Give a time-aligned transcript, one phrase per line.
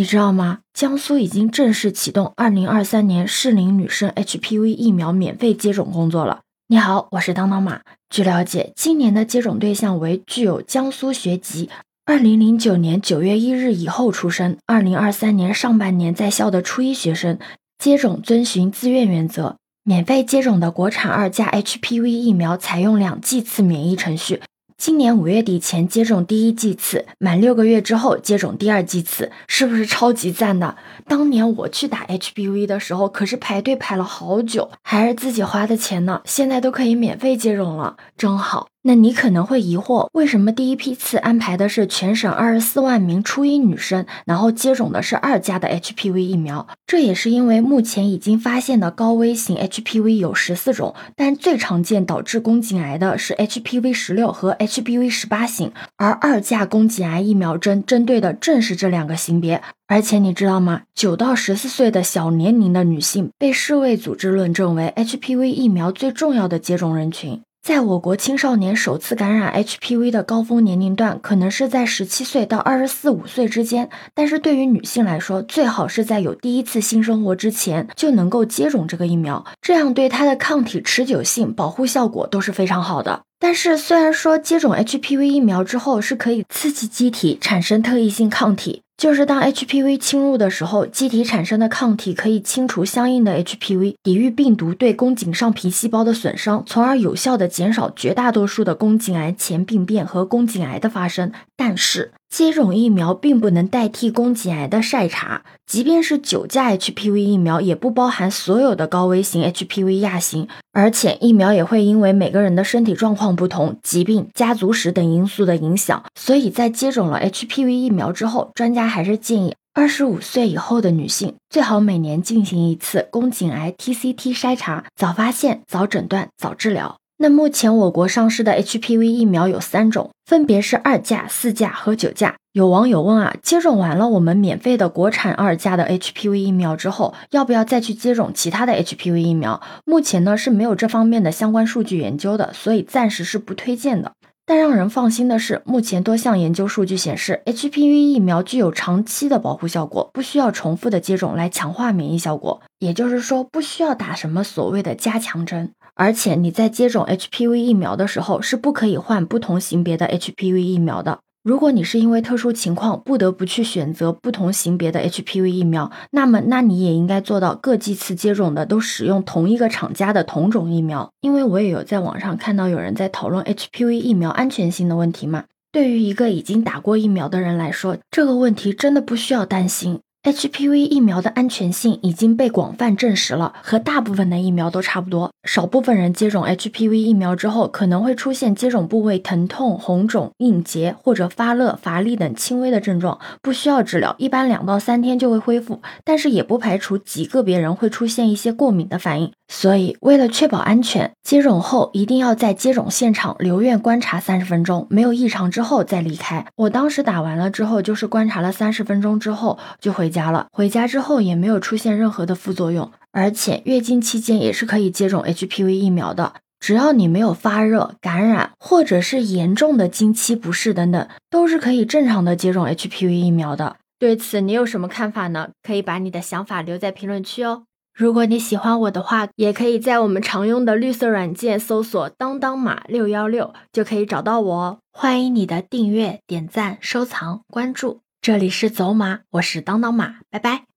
[0.00, 0.60] 你知道吗？
[0.72, 6.40] 江苏已经正式启动二零二三年适龄女生 HPV 疫苗免费接种工作了。
[6.68, 7.82] 你好，我是当当马。
[8.08, 11.68] 据了解，今年的接种对象为具有江苏学籍、
[12.06, 17.38] 二零零九年九月一日以后出生、二零二三年上半年在校的初一学生。
[17.76, 19.56] 接种遵循自愿原则。
[19.84, 24.40] 免费接种的国产二价 HPV 疫苗采用两剂次免疫程序。
[24.80, 30.74] 今年五月底前接种第一剂次，满六个月之后接种第二剂次，是不是超级赞的？
[31.06, 36.22] 当年我去打 HPV 的时候，可是排队排了好久，还是自己花的钱呢。
[36.24, 38.68] 现在都可以免费接种了，真好。
[38.82, 46.66] 那你可能会疑惑，为什么第一批次安排的是全省二十四万名初一女生，然后接种的是二价的 HPV 疫苗？
[46.86, 59.60] 这也是因为目前已经发现的高危型 HPV 有十四种，但最常见导致宫颈癌的是 HPV 十六和 HPV 十八型，而二价宫颈癌疫苗针针对的正是这两个型别。
[59.88, 60.82] 而且你知道吗？
[60.94, 67.42] 九到十四岁的小年龄的女性被世卫组织论证为 HPV 疫苗最重要的接种人群。
[67.70, 73.88] 在我国青少年首次感染 HPV 的高峰年龄段，可能是在十七岁到二十四五岁之间。
[74.12, 83.22] 但是对于女性来说，最好是在有第一次性生活之前就能够接种这个疫苗，这样对她的抗体持久性、保护效果都是非常好的。
[83.38, 88.82] 但是虽然说接种 HPV 疫苗之后是可以刺激机体产生特异性抗体。
[89.00, 101.32] 就是当 HPV 侵入的时候，机体产生的抗体可以清除相应的 HPV，抵御病毒对宫颈上皮细胞的损伤，从而有效的减少绝大多数的宫颈癌前病变和宫颈癌的发生。
[101.56, 126.99] 但是，接种疫苗并不能代替宫颈癌的筛查，即便是九价 HPV 疫苗，也不包含所有的高危型 HPV 亚型，而且疫苗也会因为每个人的身体状况不同、疾病、家族史等因素的影响，所以在接种了 HPV 疫苗之后，专家还是建议二十五岁以后的女性最好每年进行一次宫颈癌 TCT 筛查，早发现、早诊断、早治疗。
[127.22, 132.36] 那目前我国上市的 HPV 疫苗有三种，分别是二价、四价和九价。
[132.52, 139.60] 有网友问啊，接种完了我们免费的国产二价的 HPV 疫苗之后，要不要再去接种其他的 HPV 疫苗？
[139.84, 144.12] 目前呢是没有这方面的相关数据研究的，所以暂时是不推荐的。
[144.46, 155.70] 但让人放心的是，目前多项研究数据显示，HPV 疫苗具有长期的保护效果，不需要重复的接种来强化免疫效果，也就是说，不需要打什么所谓的加强针。
[155.94, 161.18] 而且你在接种 HPV 疫苗的时候是不可以换不同型别的 HPV 疫苗的。
[161.42, 171.10] 如果你是因为特殊情况不得不去选择不同型别的 HPV 疫苗，那么那你也应该做到各剂次接种的都使用同一个厂家的同种疫苗。
[171.22, 175.44] 因为我也有在网上看到有人在讨论 HPV 疫苗安全性的问题嘛。
[175.72, 180.00] 对于一个已经打过疫苗的人来说，这个问题真的不需要担心。
[180.22, 185.30] HPV 疫苗的安全性已经被广泛证实了，和大部分的疫苗都差不多。
[185.44, 195.80] 少部分人接种 HPV 疫苗之后，可能会出现接种部位疼痛、红肿、硬结或者发热、乏力等轻微的症状，不需要治疗，一般两到三天就会恢复。
[196.04, 199.32] 但是也不排除极个别人会出现一些过敏的反应。
[199.48, 206.46] 所以，为了确保安全，接种后一定要在接种现场留院观察三十分钟，没有异常之后再离开。
[206.56, 210.48] 我当时打完了之后，就是观察了三十分钟之后就回家了。
[210.52, 216.34] 回家之后也没有出现任何的副作用，而且月经期间也是可以接种 HPV 疫苗的。
[216.58, 223.76] 只要你没有发热、感染或者是严重的经期不适等等，都是可以正常的接种 HPV 疫苗的。
[223.98, 225.50] 对此你有什么看法呢？
[225.62, 227.62] 可以把你的想法留在评论区哦。
[227.94, 234.78] 如果你喜欢我的话，也可以在我们常用的绿色软件搜索“当当码六幺六”就可以找到我哦。
[234.92, 238.00] 欢迎你的订阅、点赞、收藏、关注。
[238.22, 240.69] 这里是走马，我是当当马，拜拜。